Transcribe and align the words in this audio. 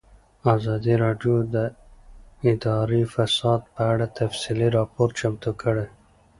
ازادي 0.55 0.95
راډیو 1.03 1.35
د 1.53 1.55
اداري 2.51 3.03
فساد 3.13 3.61
په 3.73 3.81
اړه 3.91 4.05
تفصیلي 4.19 4.67
راپور 4.77 5.07
چمتو 5.19 5.51
کړی. 5.61 5.87